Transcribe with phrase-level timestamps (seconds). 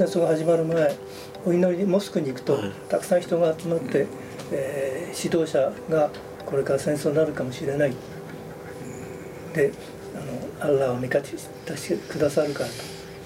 [0.00, 0.96] 戦争が始まる前
[1.44, 2.72] お祈りモスクに行くと、はい。
[2.88, 4.06] たくさん人が集まって、
[4.50, 6.08] えー指導者が
[6.46, 7.92] これから戦争になるかもしれない。
[9.52, 9.72] で
[10.14, 12.74] あのアッラーを味方してくださるからと。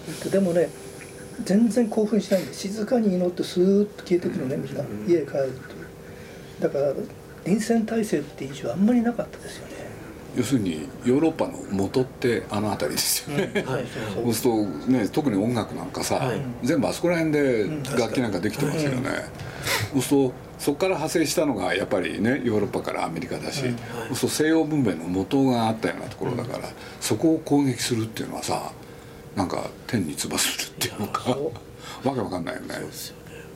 [0.06, 0.68] 言ってでもね
[1.44, 4.82] 全然興奮しないんで静かに祈ってスーッと消えてくるのねみんな。
[5.06, 5.38] 家へ帰ると。
[5.38, 5.52] いう
[6.60, 6.92] だから
[7.44, 9.73] 臨戦態勢って以上あんまりなかったですよね。
[10.36, 13.84] 要するにヨーロッパの元ってあの辺りですよね、はい。
[14.14, 14.34] そう。
[14.34, 16.40] するとね特に音楽なんかさ、はい。
[16.62, 17.82] 全部あそこら辺でん。
[17.82, 19.10] 楽器なんかできてますよね、
[19.92, 26.68] そうするとそこから派生したのがやっぱりねヨーロッパからアメリカだし、そうすると西洋文明の元があったようなところだから、
[27.00, 28.72] そこを攻撃するっていうのはさ
[29.36, 32.74] なんか天に翼するっていうのかわけわかんないよね。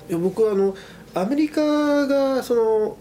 [0.09, 0.75] いや僕はあの
[1.15, 2.97] アメリカがその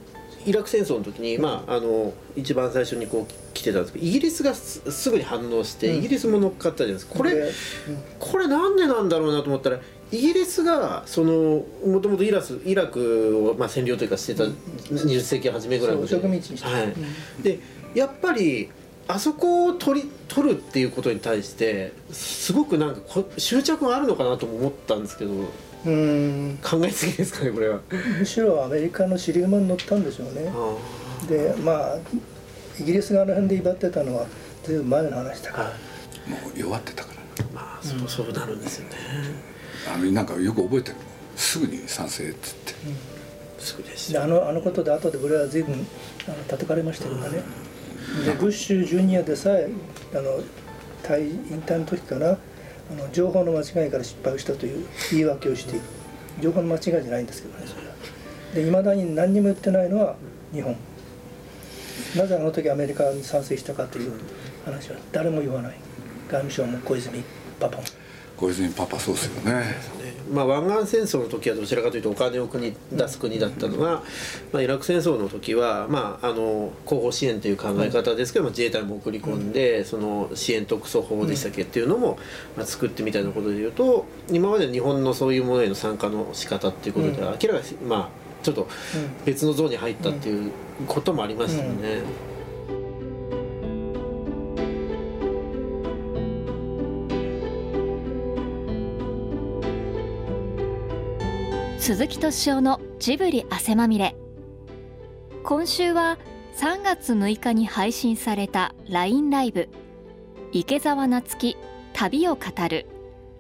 [0.45, 5.97] イラク戦争の時に、まあ、あの一番最初にこう来てたんですけどイギリスがすすぐに反応して、うん。
[5.97, 7.15] イギリスも乗っかったじゃないですか。
[7.15, 7.51] これで
[8.19, 9.79] これなんでなんだろうなと思ったら
[10.11, 16.07] イギリスがそのもともとイラスイラクを、まあ、占領というかしてた20世紀初めぐらいまで。
[16.07, 16.93] そう植民地にしてはい。
[17.41, 17.59] で
[17.95, 18.69] やっぱり
[19.07, 25.47] あそこを取り取るっていうことに対してすごくなんかこ執着があるのかなとも思ったんですけどうん。
[25.85, 27.79] うん考えすぎですかねこれは。
[28.19, 30.51] むしろアメリカの尻馬に乗ったんでしょうね。
[30.53, 31.97] あでまあ
[32.79, 34.25] イギリスがあの辺で威張ってたのは
[34.63, 35.63] ずいぶん前の話だから。
[35.65, 35.97] あはい
[36.27, 38.95] もう弱ってたからまあそうそうなるんですよね。
[39.93, 40.97] あのなんかよく覚えてる。
[41.37, 42.73] すぐに賛成っつって。
[43.59, 45.73] すぐですであのあのことで後でブレアは随分
[46.27, 47.41] あの叩かれましたけどね
[48.25, 49.69] でブッシュジュニアでさえ
[50.13, 50.41] あの
[51.03, 52.37] 退引退の時かな。
[52.89, 55.81] あの情報の間違いから失敗をしたという言い訳をしている
[56.41, 57.93] 情報の間違いじゃないんですけどねそれは。
[58.53, 60.15] でいまだに何にも言ってないのは
[60.53, 60.75] 日本
[62.17, 64.11] なぜあの時アメリカに賛成したかという
[64.65, 65.75] 話は誰も言わない。
[66.27, 67.23] 外務省も小泉
[67.59, 67.83] パパも。
[68.35, 69.97] 小泉パパそうですよね。
[70.31, 74.03] まあ、湾岸戦争の時はどちらかというとお金を国出す国だったのが、
[74.51, 82.19] まあ、イラク戦争の時は、まあ、あの後方支援という考え方ですけども、自衛隊も送り込んで、その支援特措法でしたっけっていうのも、
[82.55, 88.67] まあ、作ってみたいなことでいうと今まで日本のそういうものへの参加の仕方っていうことでは明らかに、まあ、ちょっと
[89.25, 90.51] 別のゾーンに入ったっていう
[90.87, 92.01] こともありましたよね。
[101.77, 104.15] 鈴木敏夫のジブリ汗まみれ。
[105.43, 106.17] 今週は
[106.55, 109.67] 3月6日に配信された LINE ライブ。
[110.53, 111.57] 池澤夏樹
[111.91, 112.85] 旅を語る。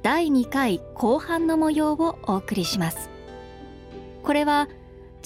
[0.03, 3.09] 第2回後半の模様をお送りします。
[4.23, 4.67] これは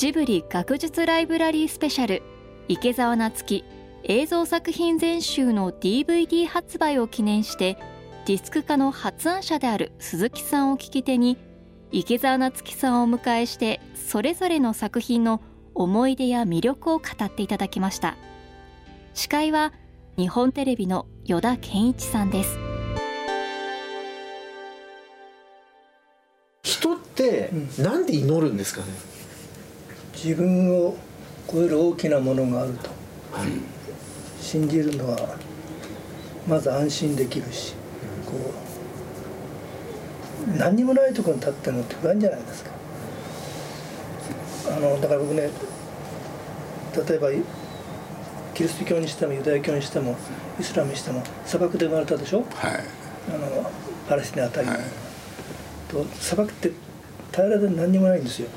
[0.01, 2.23] ジブリ学術ライブラリースペシャル
[2.67, 3.63] 池澤夏樹
[4.03, 7.77] 映像作品全集の DVD 発売を記念して
[8.25, 11.37] ディスク化の発案者である鈴木さんを聞き手に
[11.91, 15.39] 池澤夏樹さんをお迎えしてそれぞれの作品の
[15.75, 18.17] 思い出や魅力を語っていただきました。
[19.13, 19.71] 司会は
[20.17, 22.57] 日本テレビの依田健一さんです。
[26.63, 28.87] 人ってなんで祈るんですかね、
[30.23, 30.95] 自分を
[31.51, 32.89] 超える大きなものがあると。
[33.31, 33.49] はい。
[34.39, 35.37] 信じるのは
[36.47, 37.73] まず安心できるし
[38.25, 38.33] こ
[40.53, 42.71] う何にもないところに立ってるのって不安じゃないですか。
[44.75, 45.49] あのだから僕ね
[47.07, 47.29] 例えば
[48.53, 50.17] キリスト教にしてもユダヤ教にしても
[50.59, 52.39] イスラムにしても砂漠で生まれたでしょ？
[52.39, 52.47] はい。
[53.29, 53.71] あの
[54.09, 54.83] パレスチナあたりに、はい。
[55.87, 56.71] と砂漠って
[57.31, 58.49] 平らで何にもないんですよ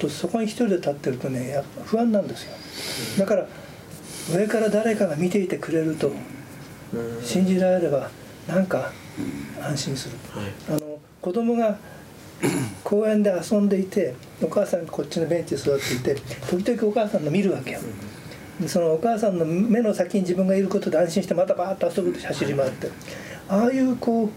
[0.00, 2.52] とそこに一人で立ってるとねやっぱ不安なんですよ。
[3.18, 3.46] だから
[4.34, 6.12] 上から誰かが見ていてくれると
[6.92, 8.10] うん信じられれば
[8.48, 8.92] なんか
[9.62, 10.16] 安心する。
[10.32, 11.78] はいあの子供が
[12.82, 16.14] 公園で遊んでいてお母さんがこっちのベンチで座っていて
[16.48, 17.80] 時々お母さんの見るわけよ。
[18.58, 22.88] でそのお母さんの目の先に自分がいることで安心してまたバーッと遊ぶと走り回って。
[23.48, 24.30] ああいうこう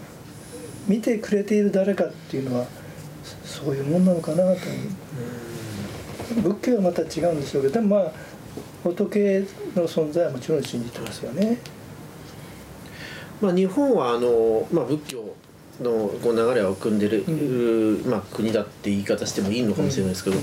[0.90, 2.66] 見てくれている誰かっていうのは
[3.46, 4.56] そそういうもんなのかなと思う
[6.42, 8.12] 仏教はまた違うんでしょうけどでもまあ
[8.82, 11.58] 仏の存在はもちろん信じてますよね。
[13.40, 15.34] まあ、日本はあの、まあ、仏教
[15.80, 17.24] のこう流れを組んでる、
[18.06, 20.36] まあ、国だって言い方してもいいのかもしれないですけど、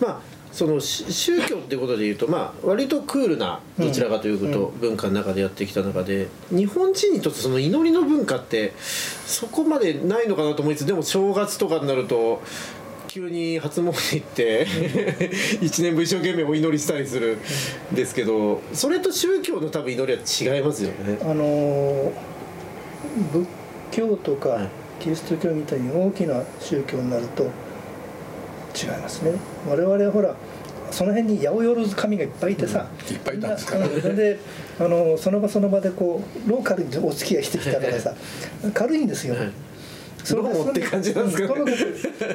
[0.00, 0.20] まあ
[0.52, 12.42] そのし宗教ってことでいうと、まあ、割とクールなどちらかというと、文化の中でやってきた中で日本人にとってその祈りの文化ってそこまでないのかなと思いつつでも正月とかになると
[13.08, 14.66] 急に初詣行って
[15.60, 17.38] 一年分一生懸命お祈りしたりする
[17.92, 21.18] んですけどそれと宗教の多分祈りは違いますよね。
[21.22, 22.12] あの
[23.32, 23.46] 仏
[23.90, 24.68] 教とかはい。
[25.00, 27.44] キリスト教みたいに大きな宗教になると
[28.76, 29.32] 違いますね。
[29.68, 30.34] 我々はほら
[30.90, 33.78] その辺に八百万神がいっぱいいてさ、いっぱいいたんですか。
[33.78, 34.16] らみなうん。
[34.16, 34.38] で
[34.80, 38.14] あのその場その場でこうローカルにお付き合いしてきたからさ
[38.74, 39.36] 軽いんですよ、
[40.30, 41.54] どうもって感じなんですか？
[41.54, 41.62] ね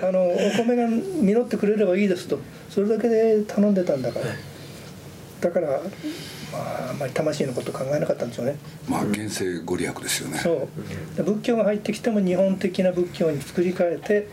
[0.01, 2.39] あのお米が実ってくれればいいですと。
[2.69, 4.25] それだけで頼んでたんだから、
[5.41, 5.81] だから
[6.51, 8.57] まああんまり魂のこと考えなかったんでしょうね。
[8.87, 10.39] まあ現世ご利益ですよね。
[10.39, 10.67] そう。
[11.17, 14.27] で仏教が入ってきても日本的な仏教に作り変えて、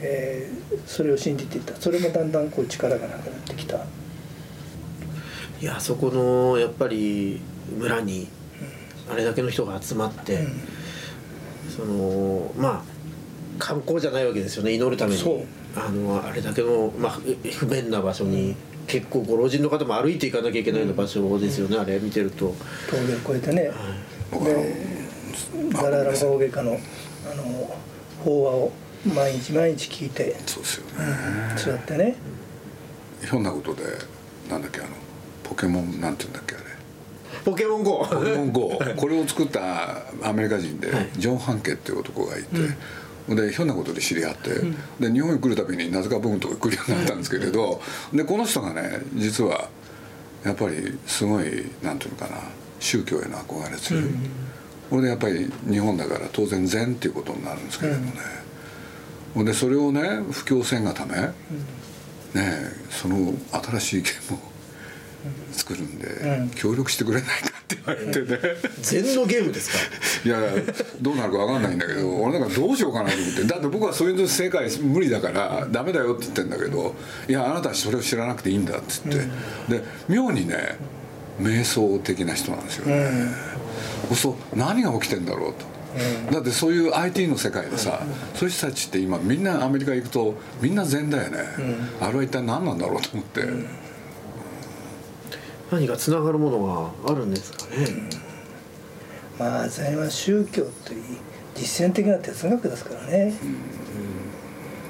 [0.00, 1.74] えーそれを信じていった。
[1.76, 3.78] それもだんだんこう力がなくなってきた。
[5.60, 7.40] いやそこのやっぱり
[7.76, 8.28] 村に
[9.10, 10.46] あれだけの人が集まって、
[11.68, 12.82] そのまあ
[13.58, 14.72] 観光じゃないわけですよね。
[14.72, 15.46] 祈るために。
[15.76, 18.56] あのあれだけの、まあ、不不便な場所に
[18.86, 22.54] 結構ご老人の方も歩いていかなきゃいけないような場所ですよね、あれ見てると。
[22.90, 23.70] 峠を越えてね、
[24.30, 24.74] 僕はで
[25.72, 26.80] ダライラマ大外科の
[27.30, 27.76] あの
[28.24, 28.72] 法話を
[29.14, 31.04] 毎日毎日聞いてそうですよね。
[31.56, 32.16] 座ってね。
[33.22, 33.82] ひょんなことで
[34.48, 34.88] なんだっけあの
[35.44, 36.64] ポケモンなんていうんだっけあれ
[37.48, 41.08] ポケモン GO ポケモン GO これを作ったアメリカ人で、はい。
[41.16, 44.50] ジョン・ハンケっていう男がいて、でひょんなことで知り合って、
[45.00, 47.80] で日本に来るたびになぜか僕のとこに来るようになったんですけれど
[48.12, 49.68] でこの人がね実は
[50.44, 52.36] やっぱりすごいなんていうのかな
[52.80, 54.04] 宗教への憧れ強い、
[54.90, 58.12] これでやっぱり日本だから当然禅っていうことになるんですけれどもね、
[59.34, 61.32] ほんでそれをね布教せんがため、ね
[62.34, 64.57] えその新しいゲームを
[65.52, 66.50] 作るんで、うん。
[66.50, 68.38] 協力してくれないかって言われてね、
[68.80, 69.78] 禅のゲームですか？
[70.24, 70.40] いや
[71.00, 73.44] どうなるか分かんないんだけど俺なんかどうしようかなと思って。
[73.44, 76.94] だって僕はそういう世界無理だからダメだよって言ってんだけど
[77.28, 79.18] いやあなたはそれを知らなくていいんだっつって、
[79.68, 80.76] で妙にね
[81.40, 83.10] 瞑想的な人なんですよね、
[84.14, 85.54] そう何が起きてんだろう
[86.30, 88.00] と、だってそういう IT の世界でさ、
[88.34, 91.38] そういう人たちって今みんなアメリカ行くとみんな禅だよね、
[92.00, 93.42] あれは一体何なんだろうと思って、
[95.70, 97.86] 何かつながるものがあるんですかね、
[99.38, 101.00] まあ禅は宗教といい
[101.54, 103.34] 実践的な哲学ですからね、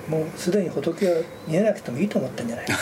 [0.09, 2.67] もうすでに仏は見えなくてもいいと思ってんじゃない？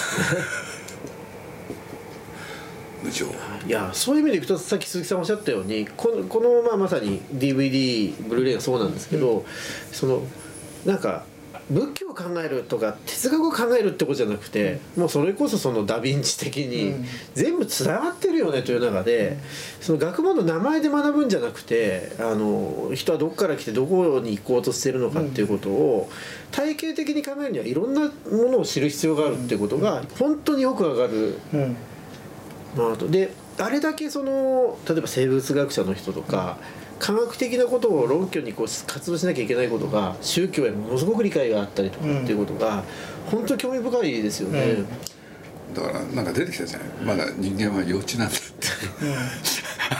[3.02, 3.26] 無常。
[3.66, 9.44] いやそういう意味でいくとさっき鈴木さんおっしゃったようにこのこの、まあ、まさに DVD ブルーレイがそうなんですけど、
[9.92, 10.22] その
[10.84, 11.24] なんか
[11.68, 17.04] 仏教を考えるとか哲学を考えるってことじゃなくて、もうそれこそそのダ・ヴィンチ的にうん。
[17.34, 19.38] 全部つながってるよねという中で、
[19.80, 26.08] その学問の名前で学ぶんじゃなくてあの人はどこから来てどこに行こうとしてるのかっていうことを
[26.52, 28.10] 体系的に考えるにはいろんなも
[28.50, 31.38] のを知る必要があるっていうことが本当によくわかる。
[31.52, 31.76] うん。
[32.76, 36.58] まあ、あとであれだけその例えば生物学者の人とか
[36.98, 42.84] 科学的なことを論拠にこう活動しなきゃいけないことが宗教へものすごく理解があったりとかっていうことが
[43.30, 44.60] 本当に興味深いですよね。
[44.62, 45.74] うん。
[45.74, 46.88] だからなんか出てきたじゃない？
[47.04, 48.46] まだ人間は幼稚なんだって。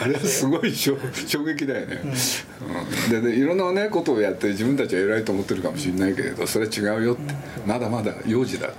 [0.01, 0.97] あれはすごい衝
[1.27, 3.23] 衝撃だよね、うん。
[3.23, 7.35] ででいろんなねことをやって自分たちは偉いと思ってるかもしれないけれどそれは違うよって。
[7.67, 8.77] まだまだ幼児だって。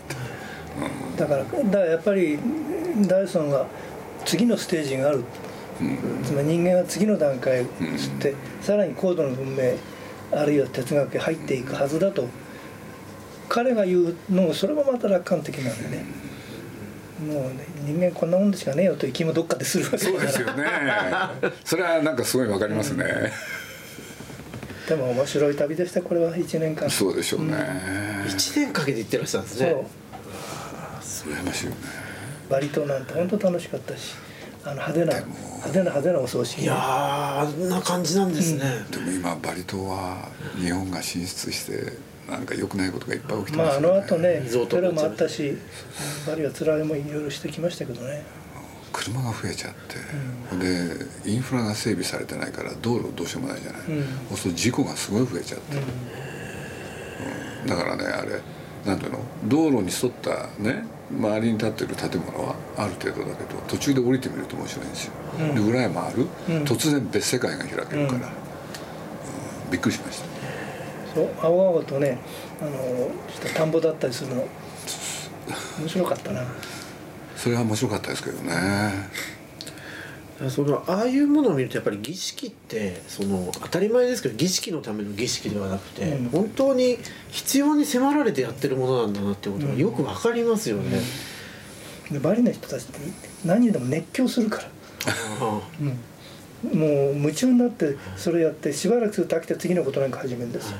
[1.17, 2.37] だからだからやっぱり
[3.07, 3.67] ダイソンが
[4.25, 5.23] 次のステージがある、
[6.23, 9.75] つまり人間は次の段階を知って、さらに高度な文明
[10.31, 12.27] あるいは哲学へ入っていくはずだと。
[13.49, 16.05] 彼が言うのもそれもまた楽観的なんでね。
[17.17, 20.13] もうね人間こんなもんでしかねえよという気もどっかでするわけだから。
[20.13, 20.65] そうですよね。
[21.63, 23.05] それはなんかすごいわかりますね、
[24.87, 26.89] でも面白い旅でしたこれは1年間。
[26.89, 27.53] そうでしょうね、
[28.27, 29.67] 1年かけて行ってらっしゃるんですそう。
[31.31, 31.37] ね。
[31.39, 31.77] 羨ましいよね。
[32.49, 34.13] バリ島なんて本当楽しかったし
[34.67, 36.61] あの派手な派手な派手なお葬式。
[36.61, 38.63] いやーあんな感じなんですね。
[38.91, 41.93] でも今バリ島は日本が進出して
[42.29, 45.57] なんか良くないことがいっぱい起きてまああますよね、の後ねリゾートテロもあったし
[46.27, 48.23] バリはつらいもいろいろしてきましたけどね。
[48.91, 54.03] 車が増えちゃって、でインフラが整備されてないから道路どうしようもないじゃない、うん。
[54.29, 55.77] そうすると事故がすごい増えちゃって、
[57.69, 58.41] だからねあれ
[58.85, 59.19] なんていうの？
[59.45, 65.55] 道路に沿ったね周りに建ってる建物はある程度だけど途中で降りてみると面白いんですよ、うん。
[65.55, 66.63] で裏へ回る、うん。
[66.63, 68.07] 突然別世界が開けるから、うん。
[68.07, 68.21] うん
[69.69, 70.25] びっくりしました。
[71.13, 72.17] そう青々とね
[72.61, 72.71] あの
[73.29, 74.47] した田んぼだったりするの
[75.79, 76.45] 面白かったな。
[77.35, 78.53] それは面白かったですけどね
[80.49, 86.29] そのああいうものを見るとやっぱり儀式ってその当たり前ですけど儀式のための儀式ではなくて、うん。
[86.29, 86.99] 本当に
[87.31, 91.01] 必要に迫られてやってるものなんだなってことがよくわかりますよね。
[92.11, 92.99] でバリの人たちって
[93.45, 94.69] 何にでも熱狂するから、
[95.41, 100.77] あうん、もう夢中になってそれやってしばらくすると飽きて次のことなんか始めるんですよ。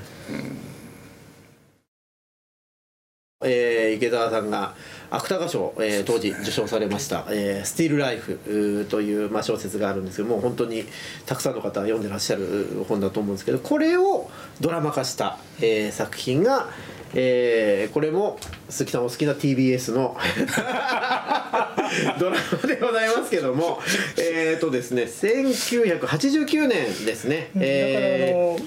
[3.43, 4.75] えー池澤さんが
[5.09, 10.85] 芥川賞、えー当時受賞されました「えースティール・ライフ」という、まあ、小説があるんですけどもう本当に
[11.25, 16.67] たくさんの方が読んでらっしゃる本だと思うんですけどこれをドラマ化した、えー作品が、
[17.13, 18.37] えーこれも
[18.69, 20.17] 鈴木さんお好きな TBS の
[22.19, 23.79] ドラマでございますけども
[24.17, 28.59] えっ、とですね1989年ですね、だからあえーの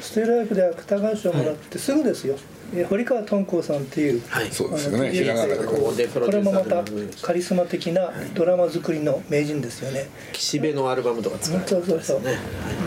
[0.00, 4.50] ステイライフで芥川賞もらってすぐですよ、え堀川敦子さんっていう、はい。
[4.50, 5.10] そうですよね。
[5.10, 6.84] これもまた
[7.22, 10.08] カリスマ的なドラマ作りの名人ですよね。
[10.32, 12.38] 岸辺のアルバムとか作られてそうそうそう、ね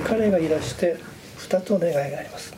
[0.07, 0.97] 彼がいらして
[1.39, 2.55] 2つお願いがあります。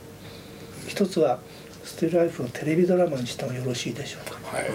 [0.86, 1.40] 一つは
[1.84, 4.56] ステルライフをテレビドラマにしてもよろしいでしょうか。
[4.56, 4.70] はい。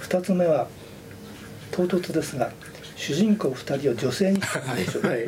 [0.00, 0.68] 2つ目は
[1.70, 2.52] 唐突ですが
[2.96, 5.26] 主人公2人を女性にしてもいいでしょうか、はい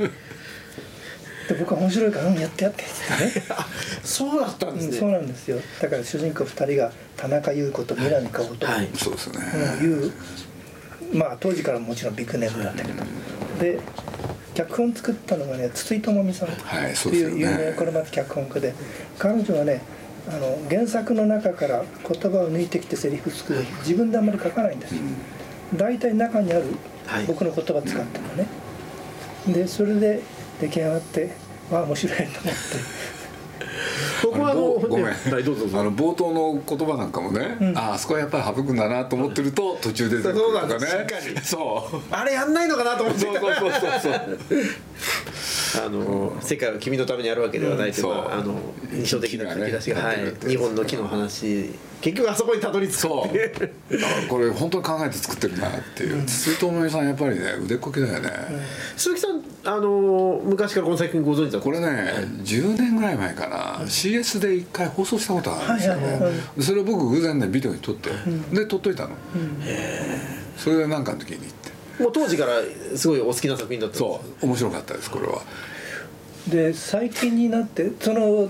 [1.52, 3.68] で僕は面白いから「うんやってやって」ってねあ
[4.02, 5.58] そうだったんですうん、ね、そうなんですよ。
[5.80, 8.88] だから主人公2人が田中優子と南果歩とはい。
[8.96, 9.38] そうですね、
[9.80, 10.12] うんいう。
[11.12, 13.04] まあ当時からもちろんビッグネームなんだけど。
[13.60, 13.78] で
[14.54, 16.48] 脚本作ったのがね筒井智美さん。
[16.48, 17.62] はいそといううですよね。
[17.62, 18.74] 有名これまた脚本家で。
[19.18, 19.82] 彼女はね
[20.28, 23.64] あの原作の中から言葉を抜いてきてセリフ作る。
[23.80, 25.00] 自分であんまり書かないんですよ。
[25.76, 26.64] 大体中にある
[27.06, 27.24] はい。
[27.26, 28.46] 僕の言葉使ったのね。
[29.46, 30.20] でそれで
[30.60, 31.30] 出来上がって
[31.72, 32.52] ああ面白いと思って。
[34.22, 35.80] 僕はあのぼごめん、はいどうぞ。
[35.80, 37.78] あの冒頭の言葉なんかもね、うん。
[37.78, 40.88] ああそこはやっぱり省くんだなと思ってると途中で出てくるそうなんとかね
[41.42, 42.00] そう。
[42.10, 43.20] あれやんないのかなと思って。
[43.20, 44.38] そうそうそうそう
[45.78, 48.28] あの世界は君のためにあるわけではないというか、う。
[48.28, 48.54] んあの
[48.92, 51.70] 印象的な書き出しが、はい、日本の木の話。
[52.02, 54.28] 結局あそこにたどり着くそう。
[54.28, 56.26] これ本当に考えて作ってるなっていう。
[56.26, 58.28] 筒井智美さんやっぱりね腕っこきだよね、
[58.96, 61.86] 鈴木さんあの昔からこの作品ご存知だこれね
[62.42, 63.78] 10年ぐらい前かな。
[63.86, 66.32] CS で一回放送したことがあるんですよ、はいはいはい。
[66.56, 68.10] でそれを僕偶然ねビデオに撮って、
[68.52, 69.10] で撮っといたの、
[70.56, 71.71] それで何かの時に行って
[72.02, 72.60] もう当時から
[72.96, 75.42] すごいお好きな作品だったんですそう面白かったですこれは。
[76.48, 78.48] で最近になってその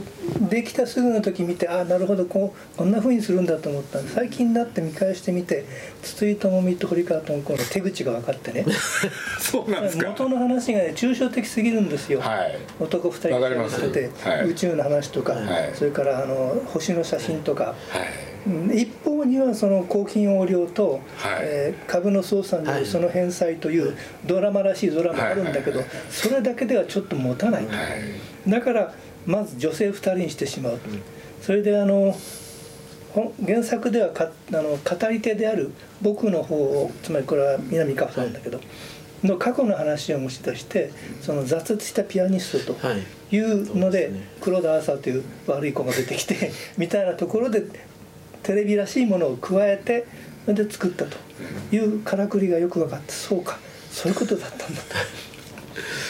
[0.48, 5.66] できたすぐの時見てああなるほどこうこんな風にするんだと思ったんで最近になって見返してみて
[6.02, 8.64] 筒井智美と堀川智子の手口が分かってね。
[9.38, 10.08] そうなんですか。
[10.08, 12.58] 元の話がね抽象的すぎるんですよ、はい。
[12.80, 13.76] 男2人わかります。
[13.76, 14.48] してて、はい。
[14.48, 15.72] 宇宙の話とか、はい。
[15.74, 18.26] それからあの星の写真とか、はい。
[18.26, 18.31] うん
[18.72, 21.40] 一方にはその公金横領と、はい。
[21.42, 22.80] えー株の操作によはい。
[22.82, 23.96] るその返済という
[24.26, 25.88] ドラマらしいドラマがあるんだけど、はい。
[25.88, 27.70] はいそれだけではちょっと持たない、は
[28.46, 28.50] い。
[28.50, 28.94] だから
[29.26, 30.78] まず女性2人にしてしまう。
[30.78, 30.88] と、
[31.40, 32.16] それであの
[33.12, 35.70] 本原作ではかあの語り手である
[36.00, 38.60] 僕の方をつまりこれは南川さんだけど、
[39.22, 43.02] の過去の話を持ち出してその挫折したピアニストとはい。
[43.34, 44.10] いうので,、
[44.42, 47.62] 黒田麻という悪い子が出てきてみたいなところで
[48.42, 50.06] テレビらしいものを加えて
[50.44, 51.16] それで作ったと
[51.70, 53.58] いうからくりがよく分かってそうか。
[53.90, 54.82] そういうことだったんだ。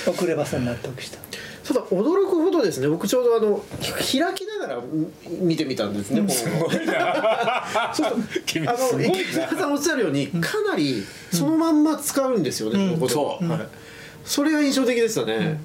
[0.05, 1.19] と 遅ればせに納得した。
[1.67, 2.89] ただ驚くほどですね。
[2.89, 3.63] 僕ちょうどあの
[4.01, 4.81] ひ開きながら
[5.41, 6.31] 見てみたんですね、本を。
[6.31, 6.93] そうすると
[8.47, 13.09] 君あのすごいな 池澤さんおっしゃるようにかなりそのまんま使うんですよね、うん。
[13.09, 13.49] そう。
[13.49, 13.61] はい、
[14.25, 15.61] それが印象的でしたね、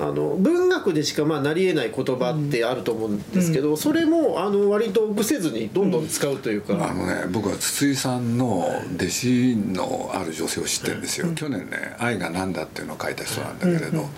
[0.00, 14.08] あの文学でしかまあなりえない言葉ってあると思うんですけど、それもあの割と臆せずにどんどん使うというか、あのね僕は筒井さんの弟子のある女性を知ってるんですよ、去年ね「愛が何だ」っていうのを書いた人なんだけれど、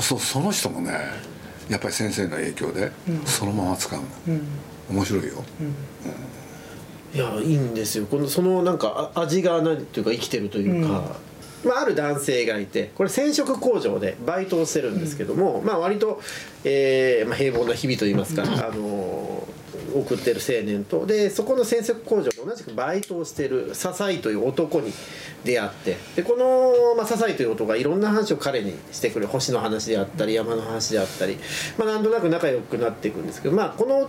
[0.00, 0.92] そその人もね
[1.68, 2.92] やっぱり先生の影響で
[3.24, 4.06] そのまま使うの、
[4.90, 5.44] 面白いよ、
[7.14, 8.06] いやいいんですよ。
[8.06, 11.16] このそのなんかあ味が何ていうか生きてるというか、
[11.64, 16.20] まあ、ある男性がいてこれ染色工場でバイトをしてるんですけども、まあ割と、
[16.64, 24.92] えーまあ、平凡な日々といいますか、あのー送ってる青年とでそこの染色工場で同じくバイトをしてる笹井という男に
[25.44, 31.38] 出会ってでこの、まあ、笹井という男がいろんな話を彼にしてくる星の話であったり山の話であったり、
[31.78, 34.08] まあ、なんとなく仲良くなっていくんですけど、まあ、この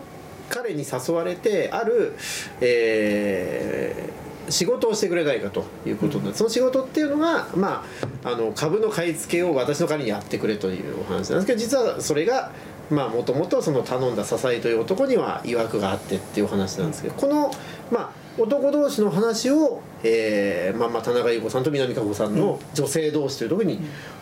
[0.49, 2.15] 彼に誘われてある、
[2.61, 7.83] えー仕事をしてくれないかということで、その仕事っていうのが、ま
[8.23, 12.51] あ、あの株の買い付けを私の代わりにやってくれというお話なんですけど実はそれが
[12.89, 17.51] もともとその頼んだ笹井という男には曰くがあってっていうお話なんですけどこの、
[17.91, 23.79] まあ、男同士の話を、えーまあ、まあ田中優子さんと南果歩さんの女性同士というところに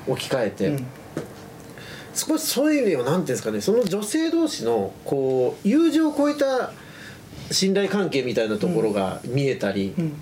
[0.08, 0.68] 置き換えて。
[0.68, 0.86] うん。
[2.16, 6.72] 少しそういう意味では何ていうんですかねその女性同士のこう友情を超えた
[7.52, 10.14] 信頼関係みたいなところが見えたり、うん。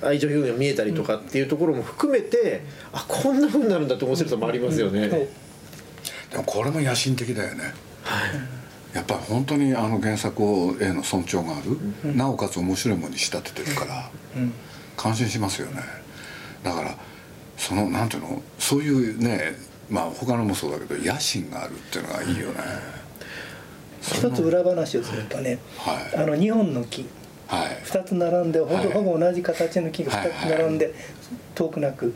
[0.00, 5.08] 愛情表現が見えたりとかっていうところも含めて、あこんな風になるんだって面白さもありますよね。
[5.08, 7.74] でもこれも野心的だよね。
[8.04, 8.96] はい。
[8.96, 14.52] やっぱり本当にあの原作への尊重がある、なおかつ面白いものに仕立ててるから、うん。
[14.96, 15.82] 感心しますよね。
[16.62, 16.96] だから
[17.56, 18.40] そのなんていうの？
[18.60, 19.56] そういうね
[19.90, 22.60] まあ他のもそうだけど野心があるっていうのがいいよね、
[24.00, 26.16] 一つ裏話をするとねはい。
[26.16, 27.06] あの2本の木
[27.46, 27.68] はい。
[27.84, 30.92] 2つ並んでほぼ,、はいほぼ同じ形の木が2つ並んで
[31.54, 32.14] 遠くなく、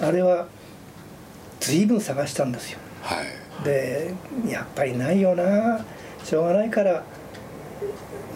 [0.00, 0.46] あれは
[1.60, 2.78] 随分探したんですよ。
[3.02, 3.64] はい。
[3.64, 4.12] で
[4.48, 5.84] やっぱりないよな。
[6.24, 7.04] しょうがないから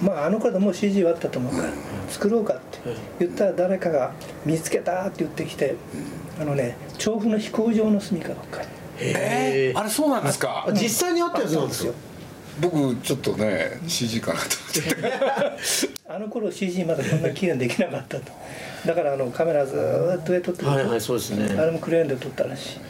[0.00, 1.70] まああの頃でもう CG はあったと思うから
[2.10, 2.78] 作ろうかって
[3.18, 4.12] 言ったら誰かが
[4.46, 5.74] 「見つけた!」って言ってきて
[6.40, 8.68] あのね調布の飛行場の住みかどっかに。
[9.00, 9.78] へー。
[9.78, 10.66] あれそうなんですか？
[10.68, 11.94] あ実際にあったやつなんですよ。
[12.60, 14.46] 僕ちょっとね CG かなと
[14.80, 15.98] 思って。
[16.08, 18.32] あの頃 CG まだそんな綺麗にできなかったと。
[18.86, 21.56] だからあのカメラずーっと上撮ってるはいはいそうですね。
[21.58, 22.80] あれもクレーンで撮ったらしい。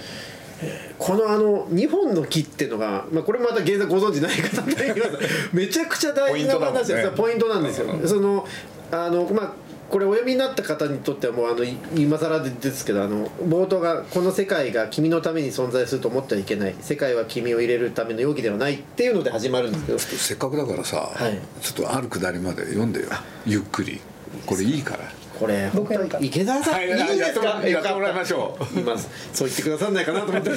[0.98, 5.10] このあの2本の木っていうのが、まあ、これまた原作ご存知ない方って言います
[5.54, 7.12] めちゃくちゃ大事な話ですよ。
[7.12, 8.46] ポイントなんですよ、その
[8.90, 23.06] あのまあこれお読みになった方にとってはもうあのい今更ですけどあの冒頭が「この世界が君のために存在すると思ってはいけない世界は君を入れるための容器ではない」っていうので始まるんですけど、せっかくだからさ、はいちょっとあるくだりまで読んでよ。
[23.46, 24.00] ゆっくり。
[24.44, 26.72] これいいからこれ僕やるか池田さ。
[26.72, 26.88] ん、はい。
[26.88, 30.50] い、いんですからやってもらいましょうう今そう言ってくださんないかなと思って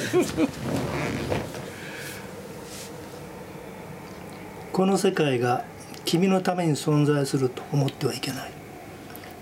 [4.72, 5.64] この世界が
[6.04, 8.61] 君のために存在すると思ってはいけない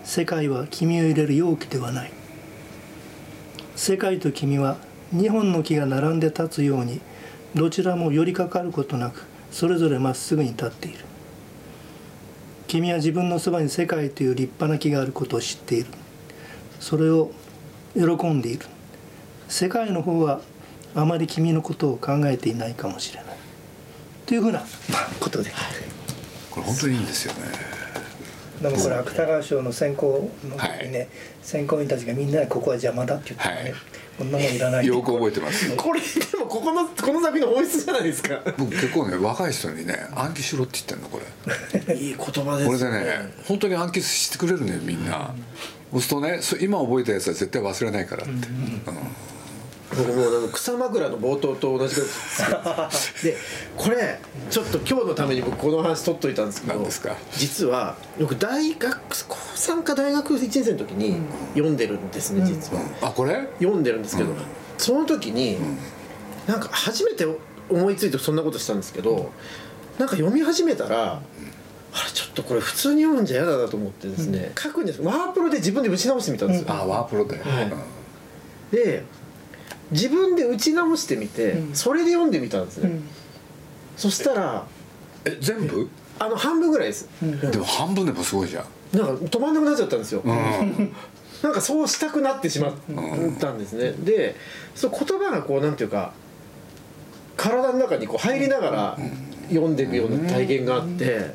[0.04, 2.12] 世界は君を入れる容器ではない。
[3.76, 4.76] 世界と君は
[5.14, 7.00] 2本の木が並んで立つように
[7.54, 10.99] どちらも寄りかかることなくそれぞれまっすぐに立っている。
[12.66, 15.87] 君は自分のそばに世界という立派な木があることを知っている。
[16.78, 17.33] それを
[17.95, 18.66] 喜んでいる。
[19.49, 20.41] 世界の方は
[20.95, 23.36] あまり君のことを考えていないかもしれない。
[24.26, 24.63] というふうな、
[25.19, 25.50] ことで。
[26.50, 27.79] これ本当にいいんですよね。
[28.60, 31.08] でもこれ芥川賞の選考の時にね、はい。
[31.42, 33.75] 選考員たちがみんなでここは邪魔だって言ってね、はい。
[34.18, 35.75] こんなもんいらないよく覚えてます。
[35.76, 38.40] これでもここのこの作品の本質じゃないですか。
[38.58, 41.20] 僕結構ね若い人にね暗記しろって言ってんのこ
[41.88, 41.94] れ。
[41.96, 45.34] いい言葉ですこれでね本当に暗記してくれるねみんな。
[45.90, 48.82] そうするとねそ今覚えたやつは絶対忘れないからって、うん
[49.96, 53.36] 僕もうあの草枕の冒頭と同じくらいで
[53.76, 57.16] これちょっと今日のために僕この話取っといたんですけど何ですか？
[57.36, 61.16] 実は僕大学高3か大学1年生の時に
[61.54, 63.48] 読んでるんですね実は、あこれ？
[63.58, 64.30] 読んでるんですけど、
[64.78, 65.58] その時に、
[66.46, 67.26] なんか初めて
[67.68, 69.30] 思いついてそんなことしたんですけど
[69.98, 71.20] なんか読み始めたら、
[71.92, 75.02] あれちょっとこれ普通に読むんじゃ嫌だなと思ってですね、書くんです。
[75.02, 77.64] ワープロで自分で打ち直してみたんですよ、あワープロで、はい。
[77.64, 77.72] うん。
[78.70, 79.02] で
[79.92, 81.74] 自分で打ち直してみて、うん。
[81.74, 83.02] それで読んでみたんですね、うん。
[83.96, 84.66] そしたら
[85.24, 85.88] え全部？
[86.18, 87.40] あの半分ぐらいです、うん。
[87.40, 88.64] でも半分でもすごいじゃん。
[88.96, 90.92] なんか止まんなくなっちゃったんですよ、うん。
[91.42, 92.72] なんかそうしたくなってしまっ
[93.38, 94.36] たんですね、で
[94.74, 96.12] その言葉がこうなんていうか
[97.36, 98.98] 体の中にこう入りながら
[99.48, 101.34] 読んでいくような体験があって、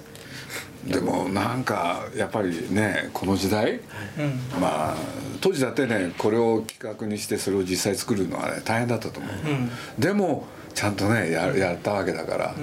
[0.86, 4.62] でもなんかやっぱりねこの時代うん。
[4.62, 4.96] まあ
[5.42, 9.70] 当時だってねこれを企画にしてそれを実際作るのはね大変だったと思う、うん。
[10.00, 12.56] でもちゃんとねややったわけだから、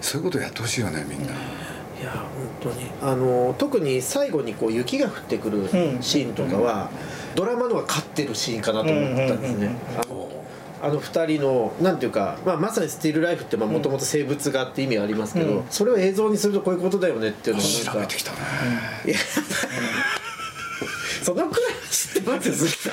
[0.00, 1.28] そういうことやってほしいよねみんな、い
[2.02, 2.26] や本
[2.60, 2.90] 当に。
[3.00, 6.90] あの特に最後にこう雪が降ってくるうんシーンとかは、
[7.36, 9.76] ドラマのが勝ってるシーンかなと思ったんですね、
[10.82, 15.64] あの2人のなんていうか、まあ、まさに「スティールライフ」ってもともと生物画って意味ありますけど、うん。
[15.70, 18.38] それを映像にするとこういうことだよねっていうのを調べてきたね、
[19.06, 19.16] いや
[21.22, 22.92] そのくらい知ってますよ鈴木さん。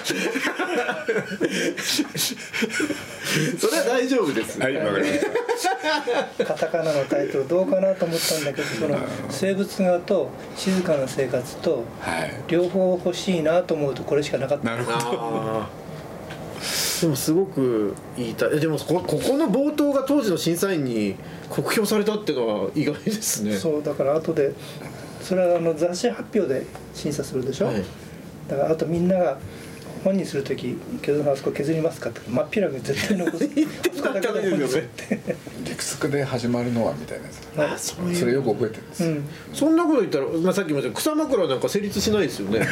[3.60, 4.60] それは大丈夫です。
[4.60, 5.20] はいわかりまし
[6.38, 6.46] た。
[6.46, 8.98] カタカナのタイトルどうかなと思ったんだけどその
[9.30, 12.34] 生物画と静かな生活とはい。
[12.48, 14.66] 両方欲しいなと思うとこれしかなかった。
[14.66, 15.83] なるほど
[17.04, 18.52] でもすごく言いたい。
[18.54, 21.16] えでもこここの冒頭が当時の審査員に
[21.50, 23.58] 酷評されたっていうのは意外ですね。
[23.58, 24.54] そうだから後で
[25.22, 27.84] それはあの雑誌発表で審査するでしょ、はい。
[28.48, 29.38] だからあとみんなが
[30.04, 33.48] 本にする時「削るのあそこ削りますか?」って真っ平らに絶対残す。
[33.56, 34.90] 言ってなかったですよね。
[35.66, 37.42] 理屈で始まるのはみたいなやつ。
[37.74, 38.16] あそういう。
[38.16, 39.24] それよく覚えてるんです、うん。
[39.54, 42.68] そんなこと言ったら、まあ、さっきも言った草枕なんか成立しないですよね。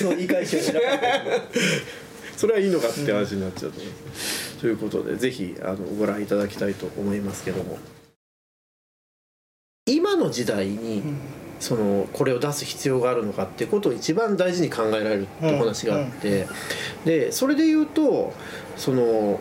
[0.00, 1.04] そう言い返しはしなかった。
[2.36, 7.78] それはいいのかって話になっちゃうと思います、ということでぜひあのご覧いただきたいと思いますけども。
[9.86, 11.02] 今の時代に
[11.60, 16.46] そのこれを出す必要があるのかっていうことを一番大事に考えられるってお話があって、
[17.04, 18.32] でそれで言うと
[18.76, 19.40] その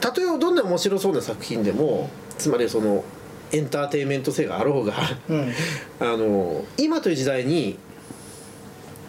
[0.00, 3.04] たとえどんな面白そうな作品でもつまりその
[3.52, 4.94] エンターテインメント性があろうが
[5.28, 5.52] うん。
[6.00, 7.78] あの今という時代に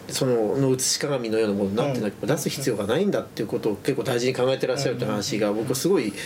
[0.08, 6.16] そのの写し鏡のようなものになってなければ出す必要がないんだっていうことを結構大事に考えてらっしゃるって話が僕すごい好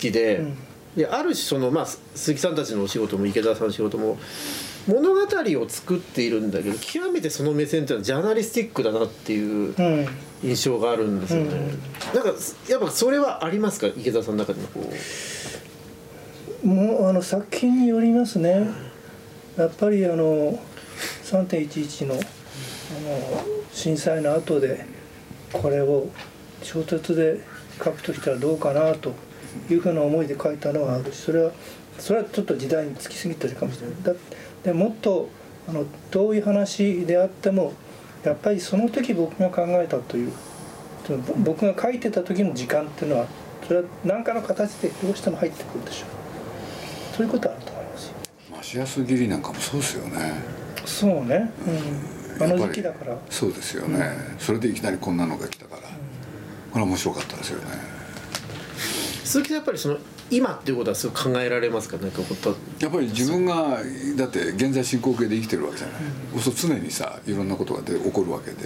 [0.00, 0.56] きで,、うん。
[0.96, 4.18] である種その、まあ、鈴木さんたちのお仕事も池田さんの仕事も
[4.86, 10.06] 物語を作っているんだけど極めてその目線っていうのはジャーナリスティックだなっていううん。
[10.42, 11.50] 印象があるんですよね。
[11.50, 11.58] うん。
[12.14, 13.86] なんかやっぱそれはありますか？
[13.86, 14.66] 池田さんの中での。
[14.68, 14.92] こ
[16.64, 18.66] うもうあの作品によりますね。
[19.56, 20.58] やっぱりあの
[21.24, 22.22] 3.11のあの
[23.72, 24.84] 震災の後で
[25.52, 26.08] これを
[26.62, 27.40] 小説で
[27.78, 29.14] 書くとしたらどうかなと
[29.70, 31.52] いうふうな思いで書いたのはあるしそれは
[31.98, 33.96] それはちょっと時代につきすぎてるかもしれない。
[34.02, 34.12] だ
[34.64, 35.28] でもっと
[35.68, 37.72] あの遠い話であっても
[38.24, 40.32] やっぱりその時僕が考えたという
[41.06, 43.26] そのぼ僕が書いてた時の時間っていうのは
[43.66, 47.16] それは何かの形でどうしても入ってくるでしょう。
[47.16, 48.14] そういうことはあると思いますよ。
[48.56, 50.32] マシアスギリなんかもそうですよね。
[50.84, 51.50] そうね、
[52.38, 53.16] うん、あの時期だから。
[53.30, 54.04] そうですよね、
[54.38, 55.88] それでいきなりこんなのが来たから、こ
[56.74, 57.66] れは面白かったですよね。
[59.24, 59.98] 鈴木さんやっぱりその
[60.34, 61.96] 今っていうことはすごく考えられますか？
[61.98, 62.08] なや
[62.88, 63.78] っぱり自分が
[64.16, 65.96] だって現在進行形で生きてるわけじゃない、
[66.40, 68.56] そう常にさいろんなことがで起こるわけで。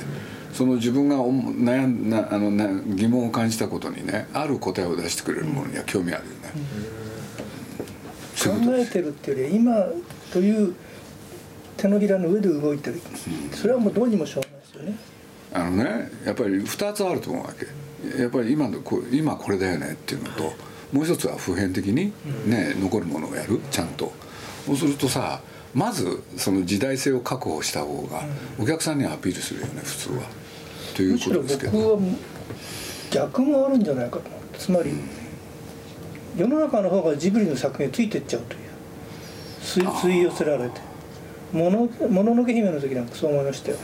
[0.53, 6.39] その自分が思悩んなあのな疑問を感じたことにねある答えを出してくれるものには興味あるよね、
[8.35, 8.73] そういうこと。
[8.79, 10.75] です考えてるっていうよりは今という
[11.77, 13.03] 手のひらの上で動いてる。
[13.53, 14.97] それはもうどうにもしょうがないですよね。
[15.53, 17.67] あのねやっぱり2つあると思うわけ。
[18.23, 20.55] やっぱり今のこう今これだよねっていうのと
[20.93, 22.13] もう一つは普遍的に
[22.47, 24.13] ね、残るものをやるちゃんと。
[24.67, 25.41] そうするとさ
[25.75, 28.23] まずその時代性を確保した方が
[28.59, 30.23] お客さんにはアピールするよね普通は。
[30.95, 31.97] ということですけど。
[31.97, 32.01] は
[33.11, 34.23] 逆もあるんじゃないかと。
[34.59, 34.93] つまり
[36.37, 38.61] 世の中の方がジブリの作品についてっちゃうという。
[39.63, 40.81] 吸い寄せられて。
[41.53, 43.79] ものもののけ姫の時なんかそう思いましたよ、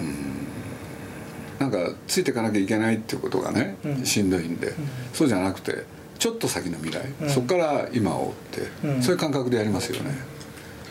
[1.60, 4.04] なんかついていかなきゃいけないっていうことがね、うん。
[4.04, 4.74] しんどいんで、
[5.12, 5.84] そうじゃなくて
[6.22, 7.28] ちょっと先の未来、うん。
[7.28, 9.02] そこから今を追って、うん。
[9.02, 10.10] そういう感覚でやりますよね。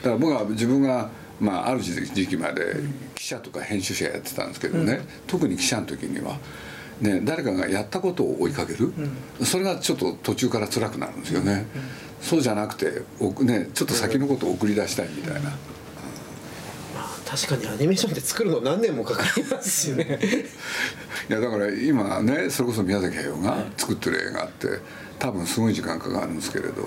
[0.04, 2.76] だから僕は自分が、まあ、ある時期まで
[3.16, 6.38] 記者とか編集者やってたんですけどね、特に記者の時には、
[7.00, 8.92] ね、誰かがやったことを追いかける、
[9.42, 11.66] それがちょっと途中から辛くなるんですよね、
[12.22, 15.58] そうじゃなくて、おね、ちょっと先のことを送り出したいみたいな。
[17.32, 20.20] まあ確かにアニメーションって作るの何年もかかりますよね。
[21.30, 24.68] いやだから今ねそれこそ宮崎駿が作ってる映画って
[25.18, 26.82] 多分すごい時間かかるんですけれど、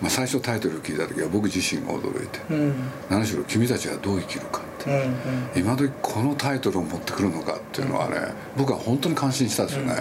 [0.00, 2.74] まあ、最初タイトル聞いた時は僕自身が驚いてうん
[3.08, 5.10] 「何しろ君たちはどう生きるか」ってうんうん。
[5.54, 8.16] 今時このタイトルを持ってくるのかっていうのはね
[8.56, 9.94] 僕は本当に感心したんですよね。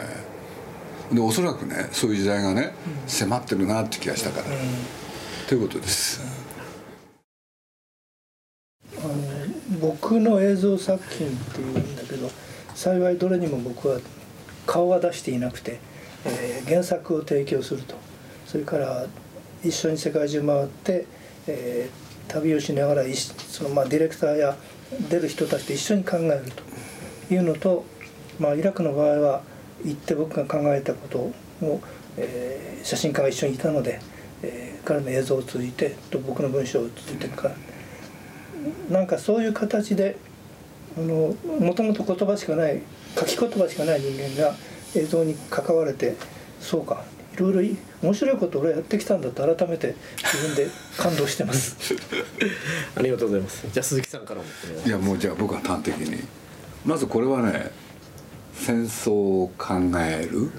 [1.11, 2.73] でおそらくねそういう時代がね
[3.05, 4.45] 迫ってるなって気がしたから。
[5.47, 6.21] ということです。
[9.75, 12.29] 僕の映像作品っていうんだけど
[12.73, 13.99] 幸いどれにも僕は
[14.65, 15.79] 顔は出していなくて、
[16.25, 17.95] えー原作を提供すると。
[18.47, 19.05] それから
[19.63, 21.05] 一緒に世界中回って、
[21.47, 23.03] えー旅をしながら
[23.47, 24.57] その、まあ、ディレクターや
[25.11, 26.63] 出る人たちと一緒に考えると。
[27.33, 27.85] いうのと、
[28.39, 29.41] まあ、イラクの場合は
[29.83, 31.17] 行って僕が考えたこと
[31.65, 31.81] を、
[32.17, 33.99] えー写真家が一緒にいたので、
[34.41, 37.55] えー彼の映像を通じてと僕の文章を通じてから
[38.89, 40.17] なんかそういう形で
[40.97, 42.81] あのもともと言葉しかない
[43.17, 44.55] 書き言葉しかない人間が
[44.95, 46.15] 映像に関われて
[46.59, 51.95] そうかいろいろい面白いことを俺はやってきたんだと改めて自分で感動してます。
[52.95, 53.65] ありがとうございます。
[53.71, 54.87] じゃあ鈴木さんからもお願いします。
[54.87, 56.23] いやもうじゃあ僕は端的に。
[56.85, 57.71] まずこれはね
[58.53, 60.49] 戦争を考える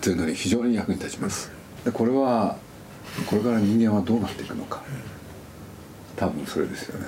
[0.00, 1.50] というのに非常に役に立ちます。
[1.84, 2.56] でこれは
[3.26, 4.82] これから人間はどうなっていくのか。
[6.16, 7.06] 多分それですよね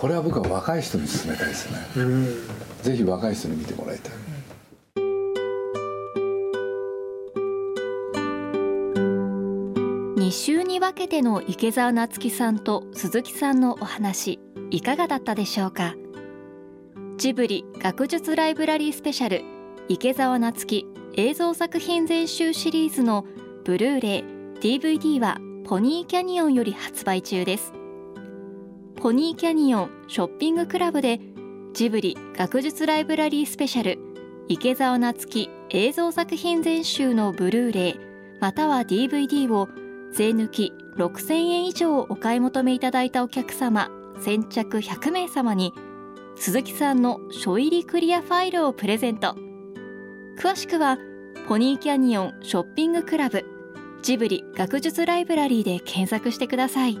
[0.00, 1.78] これは僕は若い人に勧めたいですね。
[1.96, 2.26] うん。
[2.80, 4.12] ぜひ若い人に見てもらいたい。
[10.16, 15.94] 2週に分けての池澤夏樹さんと鈴木さんのお話いかがだったでしょうか？
[17.18, 19.42] ジブリ学術ライブラリースペシャル
[19.88, 20.86] 池澤夏樹
[21.16, 23.26] 映像作品全集シリーズの
[23.66, 24.24] ブルーレイ
[24.62, 25.36] DVD は
[25.66, 27.74] ポニーキャニオンより発売中です
[29.00, 31.20] ポニーキャニオンショッピングクラブで
[31.72, 33.98] ジブリ学術ライブラリースペシャル
[34.46, 38.00] 池澤夏樹映像作品全集のブルーレイ
[38.40, 39.70] または DVD を
[40.12, 43.88] 税抜き6000円以上お買い求めいただいたお客様
[44.20, 45.72] 先着100名様に
[46.36, 49.34] 鈴木さんの書入りクリアファイルをプレゼント。
[50.38, 50.98] 詳しくは
[51.48, 53.46] ポニーキャニオンショッピングクラブ
[54.02, 56.98] ジブリ学術ライブラリーで検索してください。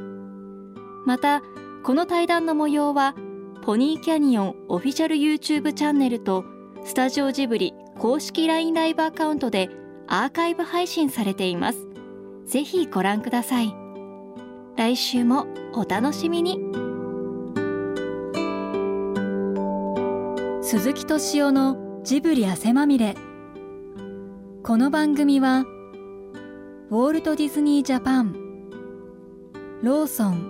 [1.06, 1.42] また
[1.82, 3.14] この対談の模様は
[3.62, 6.44] ポニーキャニオンオフィシャル YouTube チャンネルと
[6.84, 9.70] スタジオジブリ公式 LINE ライブアカウントで
[10.06, 11.86] アーカイブ配信されています。
[12.44, 13.74] ぜひご覧ください。
[14.76, 16.58] 来週もお楽しみに。
[20.62, 23.14] 鈴木敏夫のジブリ汗まみれ。
[24.62, 25.64] この番組は
[26.90, 28.34] ウォルト・ディズニー・ジャパン
[29.82, 30.49] ローソン